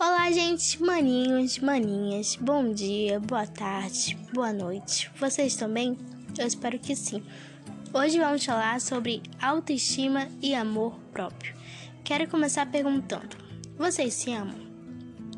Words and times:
Olá, 0.00 0.30
gente, 0.30 0.80
maninhos, 0.80 1.58
maninhas, 1.58 2.36
bom 2.36 2.72
dia, 2.72 3.18
boa 3.18 3.48
tarde, 3.48 4.16
boa 4.32 4.52
noite. 4.52 5.10
Vocês 5.18 5.56
bem? 5.56 5.98
Eu 6.38 6.46
espero 6.46 6.78
que 6.78 6.94
sim. 6.94 7.20
Hoje 7.92 8.16
vamos 8.16 8.44
falar 8.44 8.80
sobre 8.80 9.20
autoestima 9.42 10.28
e 10.40 10.54
amor 10.54 11.00
próprio. 11.10 11.52
Quero 12.04 12.30
começar 12.30 12.70
perguntando: 12.70 13.36
vocês 13.76 14.14
se 14.14 14.30
amam? 14.30 14.60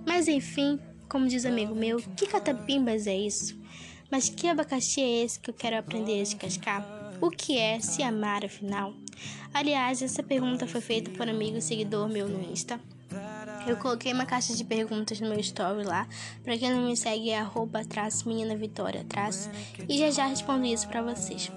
Mas 0.07 0.29
enfim, 0.29 0.79
como 1.09 1.27
diz 1.27 1.47
amigo 1.47 1.75
meu, 1.75 1.97
que 2.15 2.27
catapimbas 2.27 3.07
é 3.07 3.17
isso? 3.17 3.59
Mas 4.11 4.29
que 4.29 4.47
abacaxi 4.47 5.01
é 5.01 5.25
esse 5.25 5.41
que 5.41 5.49
eu 5.49 5.55
quero 5.55 5.79
aprender 5.79 6.21
a 6.21 6.23
descascar? 6.23 6.87
O 7.19 7.31
que 7.31 7.57
é 7.57 7.81
se 7.81 8.03
amar 8.03 8.45
afinal? 8.45 8.93
Aliás, 9.55 10.03
essa 10.03 10.23
pergunta 10.23 10.67
foi 10.67 10.83
feita 10.83 11.11
por 11.13 11.27
um 11.27 11.31
amigo 11.31 11.63
seguidor 11.63 12.11
meu 12.11 12.29
no 12.29 12.53
Insta. 12.53 12.79
Eu 13.67 13.77
coloquei 13.77 14.13
uma 14.13 14.27
caixa 14.27 14.55
de 14.55 14.65
perguntas 14.65 15.21
no 15.21 15.29
meu 15.29 15.41
story 15.41 15.85
lá. 15.85 16.09
Pra 16.43 16.57
quem 16.57 16.71
não 16.71 16.87
me 16.87 16.97
segue, 16.97 17.31
é 17.31 17.39
arroba 17.39 17.81
menina 18.27 18.57
vitória. 18.57 19.05
E 19.89 19.99
já 19.99 20.11
já 20.11 20.27
respondo 20.27 20.65
isso 20.67 20.89
pra 20.89 21.03
vocês. 21.03 21.51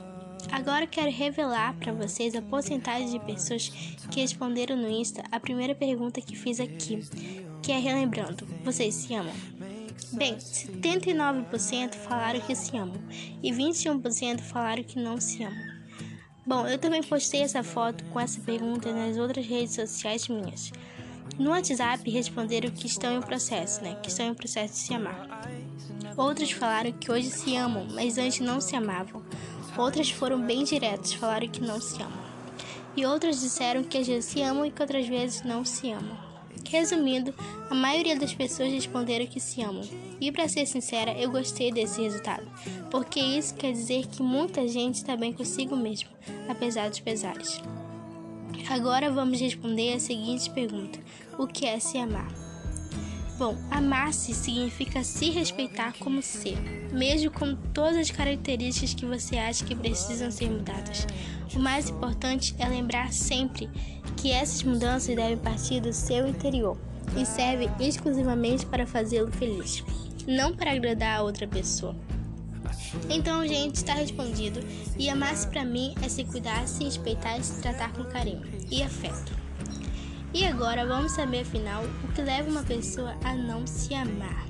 Agora 0.51 0.85
quero 0.85 1.09
revelar 1.09 1.73
para 1.75 1.93
vocês 1.93 2.35
a 2.35 2.41
porcentagem 2.41 3.09
de 3.09 3.19
pessoas 3.19 3.69
que 4.11 4.21
responderam 4.21 4.75
no 4.75 4.89
Insta 4.89 5.23
a 5.31 5.39
primeira 5.39 5.73
pergunta 5.73 6.21
que 6.21 6.35
fiz 6.35 6.59
aqui, 6.59 6.99
que 7.61 7.71
é 7.71 7.79
relembrando: 7.79 8.45
vocês 8.63 8.93
se 8.93 9.13
amam? 9.13 9.33
Bem, 10.11 10.35
79% 10.35 11.95
falaram 11.95 12.39
que 12.41 12.55
se 12.55 12.75
amam 12.77 13.01
e 13.41 13.51
21% 13.51 14.41
falaram 14.41 14.83
que 14.83 14.99
não 14.99 15.19
se 15.19 15.43
amam. 15.43 15.73
Bom, 16.45 16.67
eu 16.67 16.77
também 16.77 17.01
postei 17.01 17.41
essa 17.41 17.63
foto 17.63 18.03
com 18.05 18.19
essa 18.19 18.39
pergunta 18.41 18.91
nas 18.91 19.17
outras 19.17 19.45
redes 19.45 19.75
sociais 19.75 20.27
minhas. 20.27 20.71
No 21.37 21.49
WhatsApp 21.49 22.09
responderam 22.09 22.69
que 22.69 22.85
estão 22.85 23.17
em 23.17 23.21
processo, 23.21 23.83
né? 23.83 23.97
Que 24.01 24.09
estão 24.09 24.27
em 24.27 24.33
processo 24.33 24.73
de 24.73 24.79
se 24.79 24.93
amar. 24.93 25.49
Outros 26.15 26.51
falaram 26.51 26.91
que 26.91 27.11
hoje 27.11 27.31
se 27.31 27.55
amam, 27.55 27.87
mas 27.91 28.17
antes 28.17 28.39
não 28.39 28.61
se 28.61 28.75
amavam. 28.75 29.23
Outras 29.75 30.11
foram 30.11 30.39
bem 30.39 30.63
diretas, 30.63 31.13
falaram 31.13 31.47
que 31.47 31.61
não 31.61 31.81
se 31.81 32.01
amam. 32.01 32.23
E 32.95 33.05
outras 33.05 33.41
disseram 33.41 33.83
que 33.83 33.97
às 33.97 34.05
vezes 34.05 34.25
se 34.25 34.41
amam 34.41 34.65
e 34.65 34.71
que 34.71 34.81
outras 34.81 35.07
vezes 35.07 35.43
não 35.43 35.65
se 35.65 35.91
amam. 35.91 36.15
Resumindo, 36.69 37.33
a 37.69 37.73
maioria 37.73 38.17
das 38.17 38.33
pessoas 38.33 38.71
responderam 38.71 39.25
que 39.25 39.39
se 39.39 39.61
amam. 39.63 39.87
E 40.21 40.31
para 40.31 40.47
ser 40.47 40.67
sincera, 40.67 41.11
eu 41.13 41.31
gostei 41.31 41.71
desse 41.71 42.01
resultado, 42.01 42.43
porque 42.91 43.19
isso 43.19 43.55
quer 43.55 43.71
dizer 43.71 44.05
que 44.07 44.21
muita 44.21 44.67
gente 44.67 44.95
está 44.95 45.17
bem 45.17 45.33
consigo 45.33 45.75
mesmo, 45.75 46.09
apesar 46.47 46.89
dos 46.89 46.99
pesares. 46.99 47.59
Agora 48.69 49.11
vamos 49.11 49.39
responder 49.39 49.93
a 49.93 49.99
seguinte 49.99 50.49
pergunta: 50.49 50.99
O 51.37 51.47
que 51.47 51.65
é 51.65 51.79
se 51.79 51.97
amar? 51.97 52.31
Bom, 53.37 53.57
amar-se 53.71 54.33
significa 54.33 55.03
se 55.03 55.31
respeitar 55.31 55.93
como 55.97 56.21
ser, 56.21 56.57
mesmo 56.91 57.31
com 57.31 57.55
todas 57.73 57.97
as 57.97 58.11
características 58.11 58.93
que 58.93 59.05
você 59.05 59.37
acha 59.37 59.65
que 59.65 59.75
precisam 59.75 60.29
ser 60.29 60.51
mudadas. 60.51 61.07
O 61.55 61.59
mais 61.59 61.89
importante 61.89 62.55
é 62.59 62.67
lembrar 62.67 63.11
sempre 63.11 63.67
que 64.17 64.31
essas 64.31 64.63
mudanças 64.63 65.15
devem 65.15 65.37
partir 65.37 65.81
do 65.81 65.91
seu 65.91 66.27
interior 66.27 66.77
e 67.17 67.25
servem 67.25 67.69
exclusivamente 67.79 68.65
para 68.67 68.85
fazê-lo 68.85 69.31
feliz, 69.31 69.83
não 70.27 70.55
para 70.55 70.71
agradar 70.71 71.19
a 71.19 71.23
outra 71.23 71.47
pessoa. 71.47 71.95
Então, 73.09 73.45
gente, 73.47 73.75
está 73.75 73.93
respondido. 73.93 74.59
E 74.97 75.09
amar-se 75.09 75.47
para 75.47 75.65
mim 75.65 75.95
é 76.03 76.07
se 76.07 76.23
cuidar, 76.23 76.67
se 76.67 76.83
respeitar 76.83 77.37
e 77.37 77.43
se 77.43 77.61
tratar 77.61 77.91
com 77.93 78.03
carinho 78.05 78.43
e 78.69 78.83
afeto. 78.83 79.42
E 80.33 80.45
agora 80.45 80.83
vamos 80.83 81.11
saber 81.11 81.41
afinal 81.41 81.83
o 82.03 82.11
que 82.13 82.21
leva 82.21 82.49
uma 82.49 82.63
pessoa 82.63 83.15
a 83.23 83.35
não 83.35 83.67
se 83.67 83.93
amar. 83.93 84.47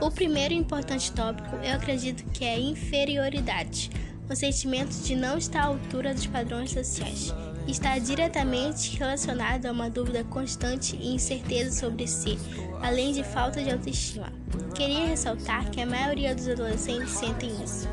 O 0.00 0.10
primeiro 0.10 0.54
importante 0.54 1.12
tópico 1.12 1.56
eu 1.56 1.74
acredito 1.74 2.24
que 2.32 2.42
é 2.42 2.58
inferioridade, 2.58 3.90
o 4.30 4.34
sentimento 4.34 4.96
de 5.02 5.14
não 5.14 5.36
estar 5.36 5.60
à 5.60 5.66
altura 5.66 6.14
dos 6.14 6.26
padrões 6.26 6.70
sociais. 6.70 7.34
Está 7.68 7.98
diretamente 7.98 8.96
relacionado 8.96 9.66
a 9.66 9.72
uma 9.72 9.90
dúvida 9.90 10.24
constante 10.24 10.96
e 10.96 11.14
incerteza 11.14 11.78
sobre 11.78 12.06
si, 12.06 12.38
além 12.82 13.12
de 13.12 13.22
falta 13.22 13.62
de 13.62 13.70
autoestima. 13.70 14.32
Queria 14.74 15.06
ressaltar 15.06 15.70
que 15.70 15.82
a 15.82 15.86
maioria 15.86 16.34
dos 16.34 16.48
adolescentes 16.48 17.10
sentem 17.10 17.50
isso. 17.62 17.86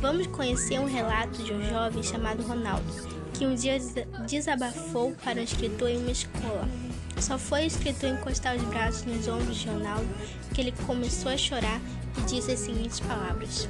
Vamos 0.00 0.28
conhecer 0.28 0.78
um 0.78 0.86
relato 0.86 1.42
de 1.42 1.52
um 1.52 1.62
jovem 1.68 2.04
chamado 2.04 2.44
Ronaldo, 2.44 3.17
que 3.38 3.46
um 3.46 3.54
dia 3.54 3.78
desabafou 4.26 5.14
para 5.22 5.40
um 5.40 5.44
escritor 5.44 5.88
em 5.88 5.98
uma 5.98 6.10
escola. 6.10 6.68
Só 7.20 7.38
foi 7.38 7.62
o 7.62 7.66
escritor 7.66 8.10
encostar 8.10 8.56
os 8.56 8.62
braços 8.64 9.04
nos 9.04 9.28
ombros 9.28 9.58
de 9.58 9.68
Ronaldo 9.68 10.08
que 10.52 10.60
ele 10.60 10.72
começou 10.84 11.30
a 11.30 11.36
chorar 11.36 11.80
e 12.18 12.22
disse 12.22 12.50
as 12.50 12.58
seguintes 12.58 12.98
palavras: 12.98 13.68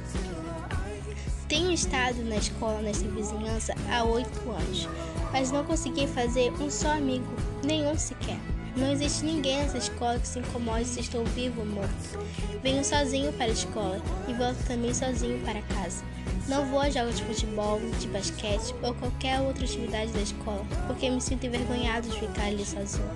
Tenho 1.47 1.71
estado 1.71 2.23
na 2.23 2.37
escola 2.37 2.81
nessa 2.81 3.07
vizinhança 3.09 3.75
há 3.91 4.03
oito 4.03 4.49
anos, 4.49 4.89
mas 5.31 5.51
não 5.51 5.63
consegui 5.63 6.07
fazer 6.07 6.51
um 6.53 6.69
só 6.69 6.93
amigo, 6.93 7.27
nenhum 7.63 7.95
sequer. 7.95 8.39
Não 8.75 8.91
existe 8.91 9.23
ninguém 9.23 9.57
nessa 9.57 9.77
escola 9.77 10.17
que 10.17 10.27
se 10.27 10.39
incomode 10.39 10.85
se 10.85 11.01
estou 11.01 11.23
vivo 11.25 11.61
ou 11.61 11.67
morto. 11.67 12.25
Venho 12.63 12.83
sozinho 12.83 13.31
para 13.33 13.45
a 13.45 13.49
escola 13.49 14.01
e 14.27 14.33
volto 14.33 14.65
também 14.67 14.93
sozinho 14.93 15.39
para 15.45 15.61
casa. 15.61 16.03
Não 16.49 16.65
vou 16.65 16.79
a 16.79 16.89
jogos 16.89 17.15
de 17.15 17.23
futebol, 17.25 17.79
de 17.99 18.07
basquete 18.07 18.73
ou 18.81 18.91
qualquer 18.95 19.39
outra 19.39 19.63
atividade 19.63 20.11
da 20.11 20.19
escola, 20.19 20.65
porque 20.87 21.07
me 21.07 21.21
sinto 21.21 21.45
envergonhado 21.45 22.09
de 22.09 22.19
ficar 22.19 22.45
ali 22.45 22.65
sozinho. 22.65 23.07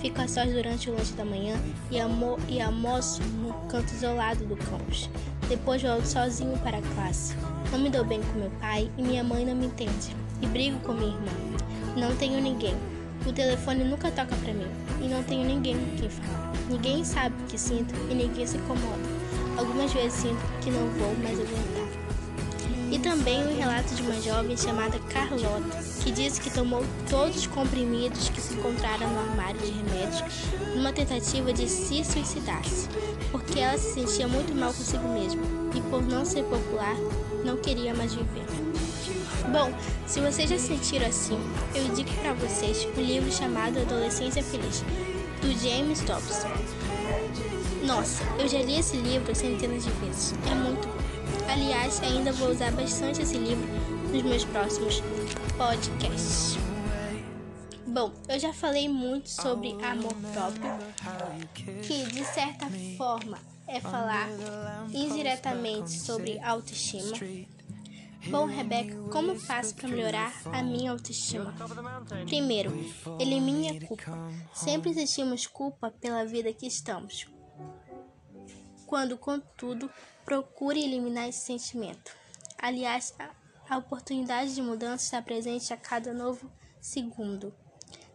Fico 0.00 0.22
a 0.22 0.26
sós 0.26 0.50
durante 0.50 0.88
o 0.88 0.94
lanche 0.94 1.12
da 1.12 1.22
manhã 1.22 1.54
e, 1.90 1.98
amo 1.98 2.38
e 2.48 2.62
almoço 2.62 3.20
no 3.42 3.52
canto 3.68 3.92
isolado 3.92 4.42
do 4.46 4.56
campus. 4.56 5.10
Depois 5.50 5.82
volto 5.82 6.06
sozinho 6.06 6.56
para 6.60 6.78
a 6.78 6.82
classe. 6.94 7.36
Não 7.70 7.78
me 7.78 7.90
dou 7.90 8.06
bem 8.06 8.22
com 8.22 8.38
meu 8.38 8.50
pai 8.52 8.90
e 8.96 9.02
minha 9.02 9.22
mãe 9.22 9.44
não 9.44 9.54
me 9.54 9.66
entende. 9.66 10.16
E 10.40 10.46
brigo 10.46 10.78
com 10.80 10.94
minha 10.94 11.08
irmã. 11.08 11.28
Não 11.94 12.16
tenho 12.16 12.40
ninguém. 12.40 12.74
O 13.26 13.32
telefone 13.34 13.84
nunca 13.84 14.10
toca 14.10 14.34
para 14.34 14.54
mim 14.54 14.70
e 15.02 15.08
não 15.08 15.22
tenho 15.24 15.46
ninguém 15.46 15.76
com 15.76 15.96
quem 15.98 16.08
falar. 16.08 16.52
Ninguém 16.70 17.04
sabe 17.04 17.34
o 17.42 17.46
que 17.48 17.58
sinto 17.58 17.94
e 18.10 18.14
ninguém 18.14 18.46
se 18.46 18.56
incomoda. 18.56 19.02
Algumas 19.58 19.92
vezes 19.92 20.14
sinto 20.14 20.40
que 20.62 20.70
não 20.70 20.88
vou 20.90 21.14
mais 21.16 21.38
aguentar. 21.38 22.07
E 22.90 22.98
também 22.98 23.44
o 23.44 23.50
um 23.50 23.56
relato 23.56 23.94
de 23.94 24.02
uma 24.02 24.20
jovem 24.20 24.56
chamada 24.56 24.98
Carlota, 25.10 25.78
que 26.02 26.10
disse 26.10 26.40
que 26.40 26.50
tomou 26.50 26.84
todos 27.08 27.36
os 27.36 27.46
comprimidos 27.46 28.28
que 28.30 28.40
se 28.40 28.54
encontraram 28.54 29.08
no 29.10 29.20
armário 29.20 29.60
de 29.60 29.70
remédios 29.70 30.22
numa 30.74 30.92
tentativa 30.92 31.52
de 31.52 31.68
se 31.68 32.02
suicidar-se, 32.04 32.88
porque 33.30 33.60
ela 33.60 33.76
se 33.76 33.94
sentia 33.94 34.26
muito 34.26 34.54
mal 34.54 34.72
consigo 34.72 35.06
mesma 35.08 35.42
e, 35.74 35.80
por 35.82 36.02
não 36.02 36.24
ser 36.24 36.44
popular, 36.44 36.96
não 37.44 37.56
queria 37.56 37.94
mais 37.94 38.14
viver. 38.14 38.46
Bom, 39.52 39.72
se 40.06 40.20
vocês 40.20 40.48
já 40.48 40.58
se 40.58 40.68
sentiram 40.68 41.06
assim, 41.06 41.38
eu 41.74 41.84
indico 41.84 42.12
para 42.20 42.34
vocês 42.34 42.86
o 42.96 43.00
livro 43.00 43.32
chamado 43.32 43.78
Adolescência 43.78 44.42
Feliz, 44.42 44.82
do 45.40 45.52
James 45.62 46.00
Dobson. 46.00 46.48
Nossa, 47.84 48.22
eu 48.38 48.48
já 48.48 48.58
li 48.58 48.78
esse 48.78 48.96
livro 48.96 49.34
centenas 49.34 49.84
de 49.84 49.90
vezes. 49.92 50.34
É 50.50 50.54
muito 50.54 50.86
bom. 50.88 50.97
Aliás, 51.48 52.02
ainda 52.02 52.30
vou 52.32 52.50
usar 52.50 52.70
bastante 52.72 53.22
esse 53.22 53.38
livro 53.38 53.66
nos 54.12 54.22
meus 54.22 54.44
próximos 54.44 55.00
podcasts. 55.56 56.56
Bom, 57.86 58.12
eu 58.28 58.38
já 58.38 58.52
falei 58.52 58.88
muito 58.88 59.30
sobre 59.30 59.70
amor 59.82 60.14
próprio, 60.32 61.82
que 61.82 62.04
de 62.04 62.24
certa 62.24 62.66
forma 62.98 63.38
é 63.66 63.80
falar 63.80 64.28
indiretamente 64.92 65.90
sobre 65.90 66.38
autoestima. 66.40 67.16
Bom, 68.30 68.44
Rebeca, 68.44 68.94
como 69.10 69.34
faço 69.38 69.74
para 69.74 69.88
melhorar 69.88 70.34
a 70.52 70.62
minha 70.62 70.90
autoestima? 70.90 71.54
Primeiro, 72.26 72.72
elimine 73.18 73.70
a 73.70 73.86
culpa. 73.86 74.18
Sempre 74.52 74.92
sentimos 74.92 75.46
culpa 75.46 75.90
pela 75.90 76.26
vida 76.26 76.52
que 76.52 76.66
estamos. 76.66 77.26
Quando, 78.88 79.16
contudo, 79.16 79.88
Procure 80.28 80.84
eliminar 80.84 81.26
esse 81.26 81.38
sentimento. 81.38 82.14
Aliás, 82.58 83.14
a 83.66 83.78
oportunidade 83.78 84.54
de 84.54 84.60
mudança 84.60 85.02
está 85.02 85.22
presente 85.22 85.72
a 85.72 85.76
cada 85.78 86.12
novo 86.12 86.52
segundo. 86.82 87.54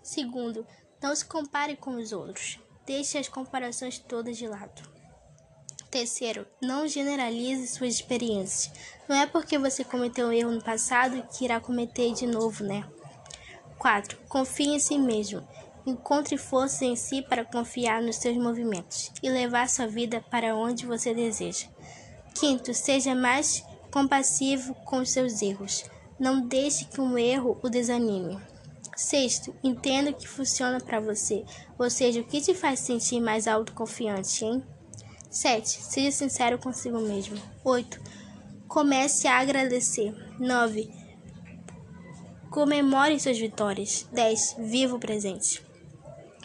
Segundo, 0.04 0.64
não 1.02 1.16
se 1.16 1.26
compare 1.26 1.76
com 1.76 1.96
os 1.96 2.12
outros. 2.12 2.60
Deixe 2.86 3.18
as 3.18 3.28
comparações 3.28 3.98
todas 3.98 4.38
de 4.38 4.48
lado. 4.48 4.88
Terceiro, 5.90 6.46
não 6.62 6.88
generalize 6.88 7.66
suas 7.66 7.96
experiências. 7.96 8.72
Não 9.10 9.16
é 9.16 9.26
porque 9.26 9.58
você 9.58 9.84
cometeu 9.84 10.28
um 10.28 10.32
erro 10.32 10.52
no 10.52 10.64
passado 10.64 11.28
que 11.36 11.46
irá 11.46 11.60
cometer 11.60 12.14
de 12.14 12.28
novo, 12.28 12.64
né? 12.64 12.88
4. 13.80 14.20
Confie 14.30 14.76
em 14.76 14.80
si 14.80 15.00
mesmo. 15.00 15.42
Encontre 15.86 16.38
força 16.38 16.86
em 16.86 16.96
si 16.96 17.22
para 17.22 17.44
confiar 17.44 18.02
nos 18.02 18.16
seus 18.16 18.38
movimentos 18.38 19.12
e 19.22 19.30
levar 19.30 19.68
sua 19.70 19.86
vida 19.86 20.24
para 20.32 20.56
onde 20.56 20.86
você 20.86 21.14
deseja. 21.14 21.68
Quinto, 22.36 22.74
seja 22.74 23.14
mais 23.14 23.64
compassivo 23.92 24.74
com 24.86 25.00
os 25.00 25.12
seus 25.12 25.42
erros. 25.42 25.84
Não 26.18 26.48
deixe 26.48 26.86
que 26.86 27.02
um 27.02 27.18
erro 27.18 27.60
o 27.62 27.70
desanime. 27.70 28.40
Sexto, 28.96 29.54
entenda 29.64 30.12
o 30.12 30.14
que 30.14 30.28
funciona 30.28 30.80
para 30.80 31.00
você, 31.00 31.44
ou 31.78 31.90
seja, 31.90 32.22
o 32.22 32.24
que 32.24 32.40
te 32.40 32.54
faz 32.54 32.80
sentir 32.80 33.20
mais 33.20 33.48
autoconfiante, 33.48 34.46
hein? 34.46 34.64
7. 35.30 35.68
Seja 35.68 36.12
sincero 36.12 36.60
consigo 36.60 37.00
mesmo. 37.00 37.36
8. 37.64 38.00
Comece 38.68 39.28
a 39.28 39.40
agradecer. 39.40 40.14
9. 40.40 40.92
Comemore 42.52 43.20
suas 43.20 43.40
vitórias. 43.40 44.08
10. 44.12 44.58
Viva 44.60 44.96
o 44.96 45.00
presente. 45.00 45.73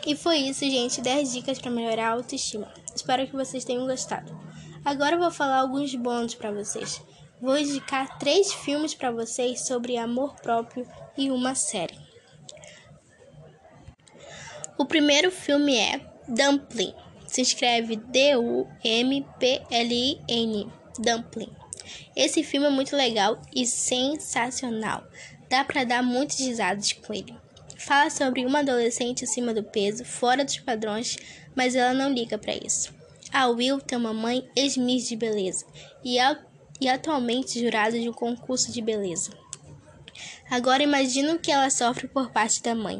E 0.06 0.16
foi 0.16 0.38
isso, 0.38 0.64
gente. 0.64 1.00
10 1.00 1.32
dicas 1.32 1.58
para 1.58 1.70
melhorar 1.70 2.08
a 2.08 2.12
autoestima. 2.12 2.72
Espero 2.94 3.26
que 3.26 3.36
vocês 3.36 3.64
tenham 3.64 3.86
gostado. 3.86 4.36
Agora 4.84 5.16
eu 5.16 5.20
vou 5.20 5.30
falar 5.30 5.60
alguns 5.60 5.94
bônus 5.94 6.34
para 6.34 6.50
vocês. 6.50 7.02
Vou 7.40 7.58
indicar 7.58 8.18
três 8.18 8.52
filmes 8.52 8.94
para 8.94 9.10
vocês 9.10 9.66
sobre 9.66 9.96
amor 9.96 10.34
próprio 10.36 10.86
e 11.16 11.30
uma 11.30 11.54
série. 11.54 11.98
O 14.76 14.84
primeiro 14.84 15.30
filme 15.30 15.76
é 15.76 16.00
Dumpling. 16.26 16.94
Se 17.26 17.40
escreve 17.42 17.96
D-U-M-P-L-I-N. 17.96 18.72
Dumpling. 20.98 21.52
Esse 22.16 22.42
filme 22.42 22.66
é 22.66 22.70
muito 22.70 22.96
legal 22.96 23.40
e 23.54 23.66
sensacional. 23.66 25.04
Dá 25.48 25.64
para 25.64 25.84
dar 25.84 26.02
muitas 26.02 26.38
risadas 26.40 26.92
com 26.92 27.14
ele. 27.14 27.34
Fala 27.78 28.10
sobre 28.10 28.44
uma 28.44 28.58
adolescente 28.58 29.22
acima 29.22 29.54
do 29.54 29.62
peso, 29.62 30.04
fora 30.04 30.44
dos 30.44 30.58
padrões, 30.58 31.16
mas 31.54 31.76
ela 31.76 31.94
não 31.94 32.12
liga 32.12 32.36
para 32.36 32.52
isso. 32.52 32.92
A 33.32 33.46
Will 33.46 33.80
tem 33.80 33.96
uma 33.96 34.12
mãe 34.12 34.50
ex-miss 34.56 35.06
de 35.06 35.14
beleza 35.14 35.64
e, 36.04 36.18
e 36.80 36.88
atualmente 36.88 37.60
jurada 37.60 37.98
de 37.98 38.08
um 38.08 38.12
concurso 38.12 38.72
de 38.72 38.82
beleza. 38.82 39.30
Agora 40.50 40.82
imagina 40.82 41.34
o 41.34 41.38
que 41.38 41.52
ela 41.52 41.70
sofre 41.70 42.08
por 42.08 42.30
parte 42.30 42.60
da 42.62 42.74
mãe. 42.74 42.98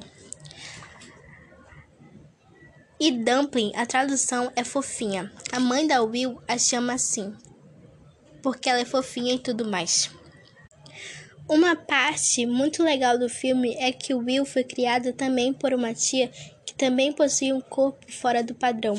E 3.01 3.11
dumpling, 3.11 3.73
a 3.75 3.85
tradução 3.85 4.53
é 4.55 4.63
fofinha. 4.63 5.33
A 5.51 5.59
mãe 5.59 5.87
da 5.87 6.03
Will 6.03 6.41
a 6.47 6.57
chama 6.57 6.93
assim, 6.93 7.35
porque 8.43 8.69
ela 8.69 8.81
é 8.81 8.85
fofinha 8.85 9.35
e 9.35 9.39
tudo 9.39 9.65
mais. 9.65 10.11
Uma 11.49 11.75
parte 11.75 12.45
muito 12.45 12.83
legal 12.83 13.19
do 13.19 13.27
filme 13.27 13.75
é 13.79 13.91
que 13.91 14.13
Will 14.13 14.45
foi 14.45 14.63
criado 14.63 15.15
também 15.15 15.51
por 15.51 15.73
uma 15.73 15.95
tia 15.95 16.31
que 16.67 16.75
também 16.75 17.11
possui 17.11 17.55
um 17.55 17.61
corpo 17.61 18.13
fora 18.13 18.45
do 18.45 18.55
padrão, 18.55 18.95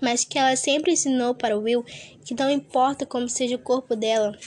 mas 0.00 0.24
que 0.24 0.38
ela 0.38 0.54
sempre 0.54 0.92
ensinou 0.92 1.34
para 1.34 1.58
Will 1.58 1.84
que 2.24 2.34
não 2.34 2.48
importa 2.48 3.04
como 3.04 3.28
seja 3.28 3.56
o 3.56 3.58
corpo 3.58 3.96
dela, 3.96 4.38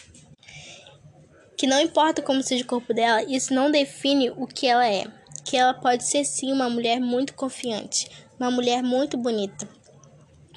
que 1.57 1.67
não 1.67 1.81
importa 1.81 2.21
como 2.21 2.41
seja 2.41 2.63
o 2.63 2.67
corpo 2.67 2.93
dela, 2.93 3.21
isso 3.23 3.53
não 3.53 3.69
define 3.69 4.29
o 4.29 4.47
que 4.47 4.65
ela 4.65 4.87
é, 4.87 5.03
que 5.43 5.57
ela 5.57 5.73
pode 5.73 6.05
ser 6.05 6.23
sim 6.23 6.53
uma 6.53 6.69
mulher 6.69 7.01
muito 7.01 7.33
confiante, 7.33 8.09
uma 8.39 8.49
mulher 8.49 8.81
muito 8.81 9.17
bonita, 9.17 9.67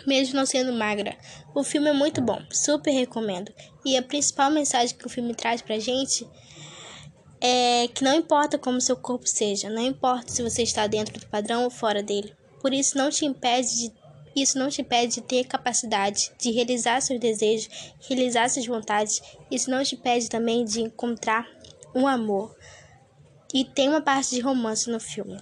mesmo 0.07 0.37
não 0.37 0.47
sendo 0.47 0.73
magra. 0.73 1.17
O 1.55 1.63
filme 1.63 1.89
é 1.89 1.93
muito 1.93 2.21
bom, 2.21 2.41
super 2.51 2.91
recomendo. 2.91 3.53
E 3.85 3.97
a 3.97 4.03
principal 4.03 4.51
mensagem 4.51 4.97
que 4.97 5.07
o 5.07 5.11
filme 5.11 5.35
traz 5.35 5.63
pra 5.63 5.79
gente 5.79 6.27
é 7.41 7.89
que 7.89 8.05
não 8.05 8.15
importa 8.15 8.59
como 8.59 8.81
seu 8.81 8.97
corpo 8.97 9.27
seja, 9.27 9.71
não 9.71 9.83
importa 9.83 10.31
se 10.31 10.43
você 10.43 10.63
está 10.63 10.87
dentro 10.87 11.19
do 11.19 11.27
padrão 11.27 11.65
ou 11.65 11.71
fora 11.71 12.03
dele. 12.03 12.35
Por 12.61 12.75
isso 12.75 12.99
não 12.99 13.09
te 13.09 13.25
impede 13.25 13.77
de 13.77 14.01
isso 14.35 14.59
não 14.59 14.69
te 14.69 14.81
impede 14.81 15.15
de 15.15 15.23
ter 15.23 15.45
capacidade 15.45 16.31
de 16.39 16.53
realizar 16.53 17.01
seus 17.01 17.19
desejos, 17.19 17.69
realizar 18.09 18.49
suas 18.49 18.67
vontades. 18.67 19.21
Isso 19.51 19.69
não 19.69 19.83
te 19.83 19.97
impede 19.97 20.29
também 20.29 20.65
de 20.65 20.81
encontrar 20.81 21.49
um 21.95 22.07
amor. 22.07 22.55
E 23.53 23.65
tem 23.65 23.89
uma 23.89 24.01
parte 24.01 24.31
de 24.35 24.41
romance 24.41 24.89
no 24.89 25.01
filme. 25.01 25.37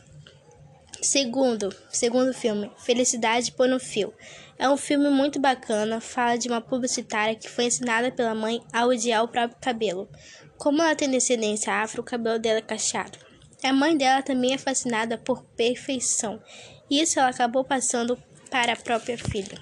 Segundo, 1.02 1.72
segundo 1.88 2.34
filme, 2.34 2.72
Felicidade 2.76 3.52
por 3.52 3.68
no 3.68 3.78
Fio. 3.78 4.12
É 4.58 4.68
um 4.68 4.76
filme 4.76 5.08
muito 5.08 5.38
bacana, 5.38 6.00
fala 6.00 6.36
de 6.36 6.48
uma 6.48 6.60
publicitária 6.60 7.36
que 7.36 7.48
foi 7.48 7.66
ensinada 7.66 8.10
pela 8.10 8.34
mãe 8.34 8.60
a 8.72 8.84
odiar 8.84 9.22
o 9.22 9.28
próprio 9.28 9.60
cabelo. 9.60 10.08
Como 10.56 10.82
ela 10.82 10.96
tem 10.96 11.08
descendência 11.08 11.72
afro, 11.72 12.02
o 12.02 12.04
cabelo 12.04 12.40
dela 12.40 12.58
é 12.58 12.62
cacheado. 12.62 13.16
A 13.62 13.72
mãe 13.72 13.96
dela 13.96 14.22
também 14.22 14.54
é 14.54 14.58
fascinada 14.58 15.16
por 15.16 15.44
perfeição. 15.56 16.42
Isso 16.90 17.20
ela 17.20 17.28
acabou 17.28 17.64
passando 17.64 18.18
para 18.50 18.72
a 18.72 18.76
própria 18.76 19.16
filha. 19.16 19.56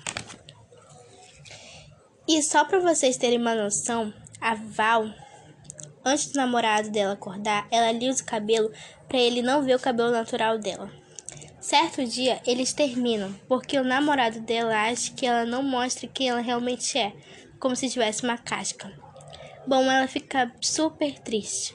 E 2.27 2.43
só 2.43 2.65
para 2.65 2.81
vocês 2.81 3.19
terem 3.19 3.39
uma 3.39 3.55
noção, 3.55 4.13
a 4.41 4.55
Val, 4.55 5.07
antes 6.03 6.33
do 6.33 6.37
namorado 6.37 6.91
dela 6.91 7.13
acordar, 7.13 7.69
ela 7.71 7.93
lisa 7.93 8.23
o 8.23 8.27
cabelo 8.27 8.73
para 9.07 9.19
ele 9.19 9.43
não 9.43 9.63
ver 9.63 9.77
o 9.77 9.81
cabelo 9.81 10.11
natural 10.11 10.59
dela. 10.59 10.91
Certo 11.67 12.07
dia, 12.07 12.41
eles 12.47 12.73
terminam, 12.73 13.35
porque 13.49 13.77
o 13.77 13.83
namorado 13.83 14.39
dela 14.39 14.85
acha 14.85 15.13
que 15.13 15.27
ela 15.27 15.45
não 15.45 15.65
mostra 15.65 16.07
quem 16.07 16.29
ela 16.29 16.41
realmente 16.41 16.97
é, 16.97 17.13
como 17.59 17.75
se 17.75 17.91
tivesse 17.91 18.23
uma 18.23 18.39
casca. 18.39 18.97
Bom, 19.67 19.91
ela 19.91 20.07
fica 20.07 20.55
super 20.61 21.19
triste. 21.19 21.75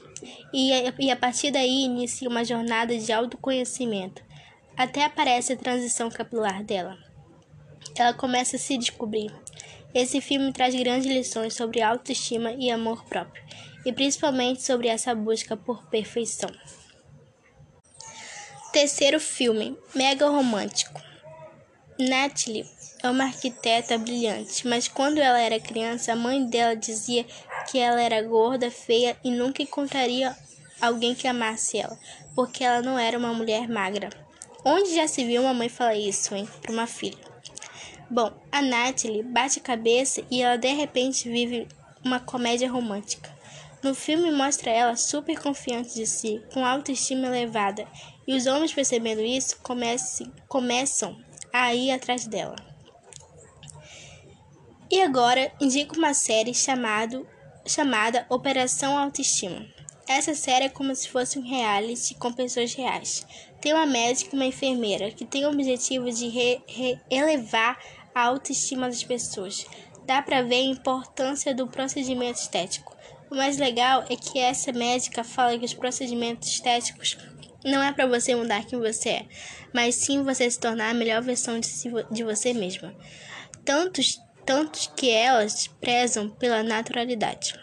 E, 0.50 0.70
e 0.98 1.10
a 1.10 1.14
partir 1.14 1.50
daí 1.50 1.84
inicia 1.84 2.26
uma 2.26 2.42
jornada 2.42 2.98
de 2.98 3.12
autoconhecimento. 3.12 4.24
Até 4.78 5.04
aparece 5.04 5.52
a 5.52 5.58
transição 5.58 6.08
capilar 6.08 6.64
dela. 6.64 6.96
Ela 7.94 8.14
começa 8.14 8.56
a 8.56 8.58
se 8.58 8.78
descobrir. 8.78 9.30
Esse 9.92 10.22
filme 10.22 10.54
traz 10.54 10.74
grandes 10.74 11.06
lições 11.06 11.52
sobre 11.52 11.82
autoestima 11.82 12.52
e 12.52 12.70
amor 12.70 13.04
próprio, 13.04 13.44
e 13.84 13.92
principalmente 13.92 14.62
sobre 14.62 14.88
essa 14.88 15.14
busca 15.14 15.54
por 15.54 15.84
perfeição. 15.90 16.48
Terceiro 18.72 19.20
filme, 19.20 19.76
mega 19.94 20.26
romântico. 20.26 20.98
Natalie 21.98 22.64
é 23.02 23.10
uma 23.10 23.24
arquiteta 23.24 23.98
brilhante, 23.98 24.66
mas 24.66 24.88
quando 24.88 25.18
ela 25.18 25.38
era 25.38 25.60
criança, 25.60 26.12
a 26.12 26.16
mãe 26.16 26.46
dela 26.46 26.74
dizia 26.74 27.26
que 27.70 27.78
ela 27.78 28.00
era 28.00 28.22
gorda, 28.22 28.70
feia 28.70 29.14
e 29.22 29.30
nunca 29.30 29.62
encontraria 29.62 30.34
alguém 30.80 31.14
que 31.14 31.28
amasse 31.28 31.78
ela, 31.78 31.98
porque 32.34 32.64
ela 32.64 32.80
não 32.80 32.98
era 32.98 33.18
uma 33.18 33.34
mulher 33.34 33.68
magra. 33.68 34.08
Onde 34.64 34.94
já 34.94 35.06
se 35.06 35.22
viu 35.22 35.42
uma 35.42 35.52
mãe 35.52 35.68
falar 35.68 35.96
isso, 35.96 36.34
hein, 36.34 36.48
para 36.62 36.72
uma 36.72 36.86
filha? 36.86 37.18
Bom, 38.08 38.32
a 38.50 38.62
Natalie 38.62 39.22
bate 39.22 39.58
a 39.58 39.62
cabeça 39.62 40.24
e 40.30 40.40
ela 40.40 40.56
de 40.56 40.72
repente 40.72 41.28
vive 41.28 41.68
uma 42.02 42.20
comédia 42.20 42.70
romântica. 42.70 43.30
No 43.82 43.94
filme 43.94 44.30
mostra 44.30 44.70
ela 44.70 44.96
super 44.96 45.40
confiante 45.40 45.94
de 45.94 46.06
si, 46.06 46.40
com 46.52 46.64
autoestima 46.64 47.26
elevada, 47.26 47.86
e 48.26 48.36
os 48.36 48.46
homens 48.46 48.72
percebendo 48.72 49.20
isso 49.20 49.58
comece, 49.60 50.30
começam 50.46 51.18
a 51.52 51.74
ir 51.74 51.90
atrás 51.90 52.26
dela. 52.26 52.54
E 54.88 55.00
agora 55.00 55.50
indico 55.60 55.96
uma 55.96 56.14
série 56.14 56.54
chamado, 56.54 57.26
chamada 57.66 58.24
Operação 58.28 58.96
Autoestima. 58.96 59.66
Essa 60.06 60.34
série 60.34 60.66
é 60.66 60.68
como 60.68 60.94
se 60.94 61.08
fosse 61.08 61.38
um 61.38 61.42
reality 61.42 62.14
com 62.14 62.32
pessoas 62.32 62.74
reais. 62.74 63.26
Tem 63.60 63.72
uma 63.72 63.86
médica 63.86 64.30
e 64.32 64.38
uma 64.38 64.46
enfermeira 64.46 65.10
que 65.10 65.24
tem 65.24 65.46
o 65.46 65.50
objetivo 65.50 66.10
de 66.10 66.28
re, 66.28 66.62
re, 66.68 67.00
elevar 67.10 67.78
a 68.14 68.22
autoestima 68.24 68.88
das 68.88 69.02
pessoas. 69.02 69.64
Dá 70.04 70.20
para 70.20 70.42
ver 70.42 70.56
a 70.56 70.64
importância 70.64 71.54
do 71.54 71.66
procedimento 71.66 72.40
estético. 72.40 72.94
O 73.32 73.34
mais 73.34 73.56
legal 73.56 74.04
é 74.10 74.14
que 74.14 74.38
essa 74.38 74.70
médica 74.72 75.24
fala 75.24 75.58
que 75.58 75.64
os 75.64 75.72
procedimentos 75.72 76.50
estéticos 76.50 77.16
não 77.64 77.82
é 77.82 77.90
para 77.90 78.06
você 78.06 78.34
mudar 78.34 78.66
quem 78.66 78.78
você 78.78 79.08
é, 79.08 79.26
mas 79.72 79.94
sim 79.94 80.22
você 80.22 80.50
se 80.50 80.60
tornar 80.60 80.90
a 80.90 80.94
melhor 80.94 81.22
versão 81.22 81.58
de, 81.58 81.66
si, 81.66 81.90
de 82.10 82.24
você 82.24 82.52
mesma. 82.52 82.94
Tantos, 83.64 84.20
tantos 84.44 84.92
que 84.94 85.08
elas 85.08 85.66
prezam 85.80 86.28
pela 86.28 86.62
naturalidade. 86.62 87.58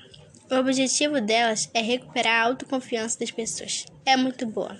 O 0.49 0.55
objetivo 0.55 1.21
delas 1.21 1.69
é 1.71 1.81
recuperar 1.81 2.41
a 2.41 2.47
autoconfiança 2.47 3.19
das 3.19 3.29
pessoas. 3.29 3.85
É 4.03 4.17
muito 4.17 4.47
boa. 4.47 4.75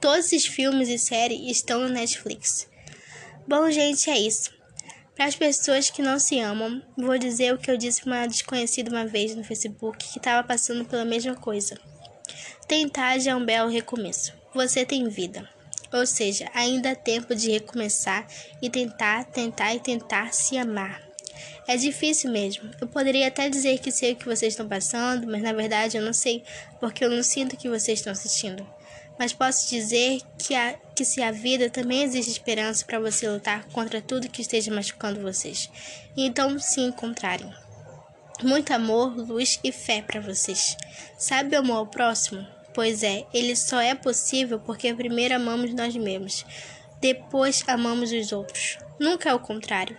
Todos 0.00 0.32
esses 0.32 0.46
filmes 0.46 0.88
e 0.88 0.98
séries 0.98 1.58
estão 1.58 1.82
no 1.82 1.90
Netflix. 1.90 2.66
Bom, 3.46 3.70
gente, 3.70 4.08
é 4.08 4.18
isso. 4.18 4.53
Para 5.14 5.26
as 5.26 5.36
pessoas 5.36 5.90
que 5.90 6.02
não 6.02 6.18
se 6.18 6.40
amam, 6.40 6.82
vou 6.96 7.16
dizer 7.16 7.54
o 7.54 7.58
que 7.58 7.70
eu 7.70 7.76
disse 7.76 8.02
para 8.02 8.12
uma 8.12 8.26
desconhecida 8.26 8.90
uma 8.90 9.06
vez 9.06 9.34
no 9.34 9.44
Facebook 9.44 9.98
que 9.98 10.18
estava 10.18 10.46
passando 10.46 10.84
pela 10.84 11.04
mesma 11.04 11.36
coisa. 11.36 11.78
Tentar 12.66 13.24
é 13.24 13.34
um 13.34 13.44
belo 13.44 13.70
recomeço. 13.70 14.32
Você 14.52 14.84
tem 14.84 15.08
vida. 15.08 15.48
Ou 15.92 16.04
seja, 16.04 16.50
ainda 16.52 16.90
há 16.90 16.96
tempo 16.96 17.32
de 17.32 17.52
recomeçar 17.52 18.26
e 18.60 18.68
tentar, 18.68 19.24
tentar 19.26 19.72
e 19.74 19.78
tentar 19.78 20.34
se 20.34 20.58
amar. 20.58 21.00
É 21.68 21.76
difícil 21.76 22.32
mesmo. 22.32 22.68
Eu 22.80 22.88
poderia 22.88 23.28
até 23.28 23.48
dizer 23.48 23.78
que 23.78 23.92
sei 23.92 24.12
o 24.12 24.16
que 24.16 24.26
vocês 24.26 24.52
estão 24.52 24.68
passando, 24.68 25.28
mas 25.28 25.42
na 25.42 25.52
verdade 25.52 25.96
eu 25.96 26.02
não 26.02 26.12
sei, 26.12 26.42
porque 26.80 27.04
eu 27.04 27.10
não 27.10 27.22
sinto 27.22 27.52
o 27.52 27.56
que 27.56 27.68
vocês 27.68 28.00
estão 28.00 28.12
assistindo 28.12 28.66
mas 29.18 29.32
posso 29.32 29.68
dizer 29.68 30.20
que, 30.38 30.54
a, 30.54 30.74
que 30.94 31.04
se 31.04 31.22
a 31.22 31.30
vida 31.30 31.70
também 31.70 32.02
existe 32.02 32.30
esperança 32.30 32.84
para 32.84 32.98
você 32.98 33.28
lutar 33.28 33.64
contra 33.66 34.02
tudo 34.02 34.28
que 34.28 34.42
esteja 34.42 34.72
machucando 34.72 35.20
vocês. 35.20 35.70
E 36.16 36.26
então 36.26 36.58
se 36.58 36.80
encontrarem. 36.80 37.52
Muito 38.42 38.72
amor, 38.72 39.16
luz 39.16 39.60
e 39.62 39.70
fé 39.70 40.02
para 40.02 40.20
vocês. 40.20 40.76
Sabe 41.16 41.54
o 41.54 41.60
amor 41.60 41.76
ao 41.76 41.86
próximo? 41.86 42.46
Pois 42.74 43.04
é, 43.04 43.24
ele 43.32 43.54
só 43.54 43.80
é 43.80 43.94
possível 43.94 44.58
porque 44.58 44.92
primeiro 44.92 45.36
amamos 45.36 45.72
nós 45.72 45.94
mesmos, 45.94 46.44
depois 47.00 47.62
amamos 47.68 48.10
os 48.10 48.32
outros. 48.32 48.78
Nunca 48.98 49.30
é 49.30 49.34
o 49.34 49.38
contrário. 49.38 49.96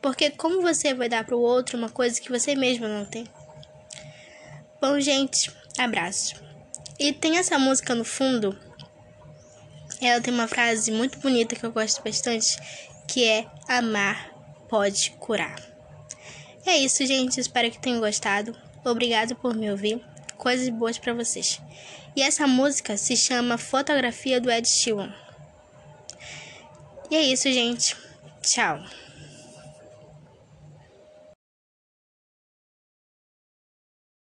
Porque 0.00 0.30
como 0.30 0.62
você 0.62 0.94
vai 0.94 1.08
dar 1.08 1.24
para 1.24 1.36
o 1.36 1.40
outro 1.40 1.76
uma 1.76 1.88
coisa 1.88 2.20
que 2.20 2.30
você 2.30 2.54
mesmo 2.54 2.86
não 2.86 3.04
tem? 3.04 3.26
Bom, 4.80 4.98
gente, 5.00 5.50
abraço. 5.78 6.51
E 6.98 7.12
tem 7.12 7.38
essa 7.38 7.58
música 7.58 7.94
no 7.94 8.04
fundo. 8.04 8.58
Ela 10.00 10.20
tem 10.20 10.32
uma 10.32 10.48
frase 10.48 10.90
muito 10.90 11.18
bonita 11.18 11.54
que 11.54 11.64
eu 11.64 11.72
gosto 11.72 12.02
bastante, 12.02 12.58
que 13.06 13.24
é 13.24 13.46
amar 13.68 14.32
pode 14.68 15.10
curar. 15.20 15.60
É 16.64 16.76
isso, 16.78 17.04
gente. 17.04 17.38
Espero 17.38 17.70
que 17.70 17.78
tenham 17.78 18.00
gostado. 18.00 18.56
Obrigado 18.84 19.36
por 19.36 19.54
me 19.54 19.70
ouvir. 19.70 20.02
Coisas 20.38 20.68
boas 20.70 20.96
para 20.96 21.12
vocês. 21.12 21.60
E 22.16 22.22
essa 22.22 22.46
música 22.46 22.96
se 22.96 23.16
chama 23.16 23.58
Fotografia 23.58 24.40
do 24.40 24.50
Ed 24.50 24.66
Sheeran. 24.66 25.12
E 27.10 27.16
é 27.16 27.20
isso, 27.20 27.52
gente. 27.52 27.96
Tchau. 28.40 28.82